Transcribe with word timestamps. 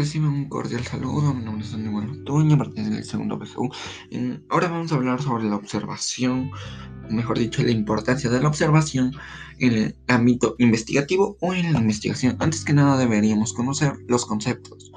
Recibe 0.00 0.28
un 0.28 0.48
cordial 0.48 0.82
saludo, 0.82 1.34
mi 1.34 1.44
nombre 1.44 1.66
es 1.66 1.74
Andy 1.74 2.24
Tuña, 2.24 2.56
pertenece 2.56 2.90
del 2.90 3.04
segundo 3.04 3.38
PSU. 3.38 3.68
Ahora 4.48 4.68
vamos 4.68 4.90
a 4.90 4.94
hablar 4.94 5.20
sobre 5.20 5.44
la 5.44 5.56
observación, 5.56 6.50
mejor 7.10 7.38
dicho, 7.38 7.62
la 7.62 7.70
importancia 7.70 8.30
de 8.30 8.40
la 8.40 8.48
observación 8.48 9.12
en 9.58 9.72
el 9.74 9.96
ámbito 10.08 10.56
investigativo 10.58 11.36
o 11.42 11.52
en 11.52 11.74
la 11.74 11.80
investigación. 11.80 12.38
Antes 12.38 12.64
que 12.64 12.72
nada 12.72 12.96
deberíamos 12.96 13.52
conocer 13.52 13.92
los 14.08 14.24
conceptos. 14.24 14.90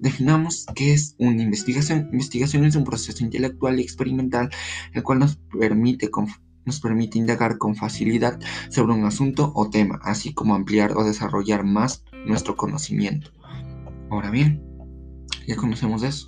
Definamos 0.00 0.64
qué 0.74 0.94
es 0.94 1.16
una 1.18 1.42
investigación. 1.42 2.08
Investigación 2.10 2.64
es 2.64 2.76
un 2.76 2.84
proceso 2.84 3.22
intelectual 3.22 3.78
y 3.78 3.82
experimental 3.82 4.48
el 4.94 5.02
cual 5.02 5.18
nos 5.18 5.36
permite 5.36 6.08
nos 6.64 6.80
permite 6.80 7.18
indagar 7.18 7.58
con 7.58 7.76
facilidad 7.76 8.40
sobre 8.70 8.94
un 8.94 9.04
asunto 9.04 9.52
o 9.54 9.68
tema, 9.68 10.00
así 10.02 10.32
como 10.32 10.54
ampliar 10.54 10.96
o 10.96 11.04
desarrollar 11.04 11.62
más 11.62 12.04
nuestro 12.24 12.56
conocimiento. 12.56 13.35
Ahora 14.10 14.30
bien, 14.30 14.62
ya 15.46 15.56
conocemos 15.56 16.02
eso. 16.02 16.26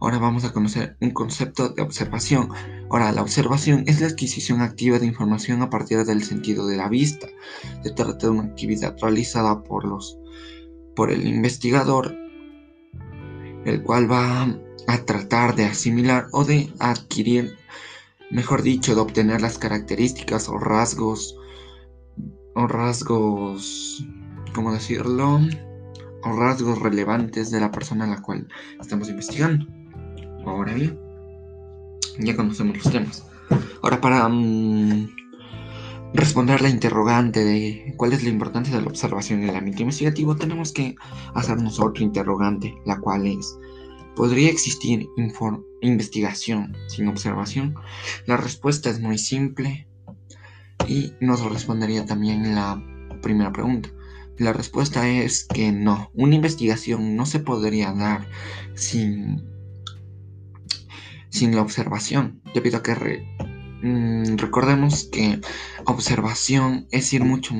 Ahora 0.00 0.18
vamos 0.18 0.44
a 0.44 0.52
conocer 0.52 0.96
un 1.00 1.10
concepto 1.10 1.68
de 1.68 1.82
observación. 1.82 2.48
Ahora, 2.90 3.12
la 3.12 3.20
observación 3.20 3.84
es 3.86 4.00
la 4.00 4.06
adquisición 4.06 4.62
activa 4.62 4.98
de 4.98 5.06
información 5.06 5.60
a 5.60 5.68
partir 5.68 6.04
del 6.04 6.22
sentido 6.22 6.66
de 6.66 6.78
la 6.78 6.88
vista. 6.88 7.28
Se 7.82 7.90
trata 7.90 8.26
de 8.26 8.30
una 8.30 8.44
actividad 8.44 8.96
realizada 9.00 9.62
por 9.62 9.84
los 9.84 10.16
por 10.96 11.10
el 11.12 11.26
investigador, 11.26 12.14
el 13.64 13.82
cual 13.82 14.10
va 14.10 14.58
a 14.86 14.98
tratar 15.04 15.54
de 15.54 15.64
asimilar 15.64 16.26
o 16.32 16.44
de 16.44 16.72
adquirir, 16.78 17.56
mejor 18.30 18.62
dicho, 18.62 18.94
de 18.94 19.00
obtener 19.00 19.40
las 19.40 19.56
características 19.56 20.48
o 20.48 20.58
rasgos 20.58 21.36
o 22.54 22.66
rasgos, 22.66 24.04
¿cómo 24.54 24.72
decirlo? 24.72 25.40
O 26.22 26.32
rasgos 26.32 26.78
relevantes 26.78 27.50
de 27.50 27.60
la 27.60 27.70
persona 27.70 28.04
a 28.04 28.08
la 28.08 28.22
cual 28.22 28.48
estamos 28.80 29.08
investigando. 29.08 29.66
Ahora 30.44 30.74
bien, 30.74 30.98
ya 32.18 32.36
conocemos 32.36 32.76
los 32.76 32.92
temas. 32.92 33.24
Ahora 33.82 34.00
para 34.00 34.28
mm, 34.28 35.08
responder 36.14 36.60
la 36.60 36.68
interrogante 36.68 37.44
de 37.44 37.94
cuál 37.96 38.12
es 38.12 38.22
la 38.22 38.30
importancia 38.30 38.74
de 38.74 38.82
la 38.82 38.88
observación 38.88 39.42
en 39.42 39.50
el 39.50 39.56
ámbito 39.56 39.82
investigativo, 39.82 40.36
tenemos 40.36 40.72
que 40.72 40.96
hacernos 41.34 41.80
otra 41.80 42.04
interrogante, 42.04 42.74
la 42.84 42.98
cual 42.98 43.26
es, 43.26 43.58
¿podría 44.16 44.50
existir 44.50 45.08
investigación 45.80 46.76
sin 46.88 47.08
observación? 47.08 47.74
La 48.26 48.36
respuesta 48.36 48.90
es 48.90 49.00
muy 49.00 49.18
simple 49.18 49.88
y 50.88 51.12
nos 51.20 51.44
respondería 51.44 52.06
también 52.06 52.54
la 52.54 52.82
primera 53.22 53.52
pregunta. 53.52 53.90
La 54.40 54.54
respuesta 54.54 55.06
es 55.06 55.44
que 55.44 55.70
no. 55.70 56.10
Una 56.14 56.34
investigación 56.34 57.14
no 57.14 57.26
se 57.26 57.40
podría 57.40 57.92
dar 57.92 58.26
sin, 58.74 59.44
sin 61.28 61.54
la 61.54 61.60
observación. 61.60 62.40
Debido 62.54 62.78
a 62.78 62.82
que 62.82 62.94
mm, 63.82 64.38
recordemos 64.38 65.04
que 65.04 65.42
observación 65.84 66.88
es 66.90 67.12
ir 67.12 67.22
mucho, 67.22 67.54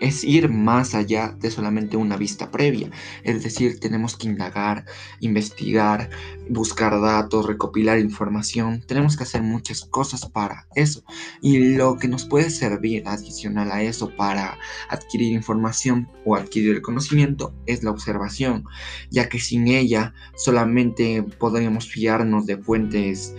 es 0.00 0.24
ir 0.24 0.48
más 0.48 0.94
allá 0.94 1.36
de 1.38 1.50
solamente 1.50 1.96
una 1.96 2.16
vista 2.16 2.50
previa. 2.50 2.90
Es 3.22 3.42
decir, 3.42 3.80
tenemos 3.80 4.16
que 4.16 4.28
indagar, 4.28 4.84
investigar, 5.20 6.10
buscar 6.48 7.00
datos, 7.00 7.46
recopilar 7.46 7.98
información. 7.98 8.82
Tenemos 8.86 9.16
que 9.16 9.24
hacer 9.24 9.42
muchas 9.42 9.84
cosas 9.84 10.26
para 10.28 10.66
eso. 10.74 11.02
Y 11.40 11.74
lo 11.76 11.96
que 11.98 12.08
nos 12.08 12.24
puede 12.24 12.50
servir 12.50 13.02
adicional 13.06 13.72
a 13.72 13.82
eso 13.82 14.14
para 14.16 14.58
adquirir 14.88 15.32
información 15.32 16.08
o 16.24 16.36
adquirir 16.36 16.76
el 16.76 16.82
conocimiento 16.82 17.54
es 17.66 17.82
la 17.82 17.90
observación, 17.90 18.64
ya 19.10 19.28
que 19.28 19.40
sin 19.40 19.68
ella 19.68 20.14
solamente 20.36 21.22
podríamos 21.22 21.88
fiarnos 21.88 22.46
de 22.46 22.58
fuentes 22.58 23.34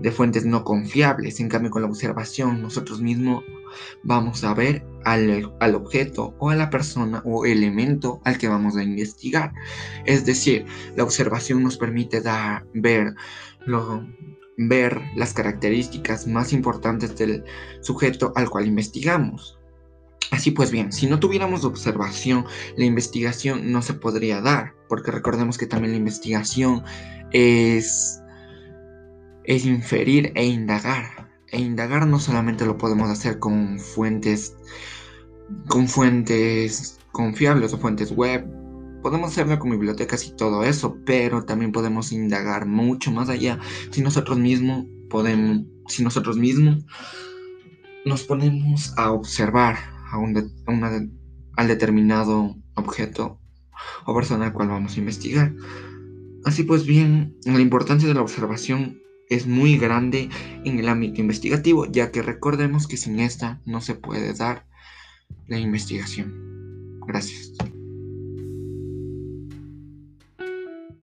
de 0.00 0.10
fuentes 0.10 0.44
no 0.44 0.64
confiables. 0.64 1.40
En 1.40 1.48
cambio, 1.48 1.70
con 1.70 1.82
la 1.82 1.88
observación, 1.88 2.62
nosotros 2.62 3.00
mismos 3.00 3.44
vamos 4.02 4.44
a 4.44 4.54
ver 4.54 4.84
al, 5.04 5.74
objeto 5.74 6.34
o 6.38 6.50
a 6.50 6.56
la 6.56 6.70
persona 6.70 7.22
o 7.24 7.44
elemento 7.46 8.20
al 8.24 8.38
que 8.38 8.48
vamos 8.48 8.76
a 8.76 8.82
investigar. 8.82 9.52
Es 10.04 10.24
decir, 10.24 10.66
la 10.96 11.04
observación 11.04 11.62
nos 11.62 11.76
permite 11.76 12.20
dar, 12.20 12.66
ver, 12.74 13.14
ver 14.56 15.00
las 15.14 15.32
características 15.32 16.26
más 16.26 16.52
importantes 16.52 17.16
del 17.16 17.44
sujeto 17.80 18.32
al 18.36 18.50
cual 18.50 18.66
investigamos. 18.66 19.58
Así 20.32 20.50
pues 20.50 20.72
bien, 20.72 20.92
si 20.92 21.06
no 21.06 21.20
tuviéramos 21.20 21.64
observación, 21.64 22.46
la 22.76 22.84
investigación 22.84 23.70
no 23.70 23.80
se 23.80 23.94
podría 23.94 24.40
dar, 24.40 24.74
porque 24.88 25.12
recordemos 25.12 25.56
que 25.56 25.66
también 25.66 25.92
la 25.92 25.98
investigación 25.98 26.82
es 27.32 28.20
es 29.46 29.64
inferir 29.64 30.32
e 30.34 30.44
indagar. 30.44 31.30
E 31.50 31.60
indagar 31.60 32.06
no 32.06 32.18
solamente 32.18 32.66
lo 32.66 32.76
podemos 32.76 33.08
hacer 33.08 33.38
con 33.38 33.78
fuentes 33.78 34.56
con 35.68 35.86
fuentes 35.88 36.98
confiables 37.12 37.72
o 37.72 37.78
fuentes 37.78 38.10
web. 38.12 38.44
Podemos 39.02 39.30
hacerlo 39.30 39.58
con 39.58 39.70
bibliotecas 39.70 40.26
y 40.26 40.34
todo 40.34 40.64
eso, 40.64 40.98
pero 41.06 41.44
también 41.44 41.70
podemos 41.70 42.10
indagar 42.12 42.66
mucho 42.66 43.12
más 43.12 43.28
allá 43.28 43.60
si 43.90 44.02
nosotros 44.02 44.38
mismos 44.38 44.86
podemos, 45.08 45.64
si 45.86 46.02
nosotros 46.02 46.36
mismos 46.36 46.84
nos 48.04 48.24
ponemos 48.24 48.92
a 48.96 49.12
observar 49.12 49.76
a 50.10 50.18
un 50.18 51.12
al 51.56 51.68
determinado 51.68 52.56
objeto 52.74 53.40
o 54.04 54.14
persona 54.14 54.46
al 54.46 54.52
cual 54.52 54.68
vamos 54.68 54.96
a 54.96 55.00
investigar. 55.00 55.54
Así 56.44 56.64
pues 56.64 56.86
bien, 56.86 57.36
la 57.44 57.60
importancia 57.60 58.08
de 58.08 58.14
la 58.14 58.22
observación 58.22 59.00
es 59.28 59.46
muy 59.46 59.78
grande 59.78 60.28
en 60.64 60.78
el 60.78 60.88
ámbito 60.88 61.20
investigativo, 61.20 61.86
ya 61.86 62.10
que 62.10 62.22
recordemos 62.22 62.86
que 62.86 62.96
sin 62.96 63.20
esta 63.20 63.60
no 63.64 63.80
se 63.80 63.94
puede 63.94 64.32
dar 64.34 64.66
la 65.46 65.58
investigación. 65.58 67.00
Gracias. 67.06 67.52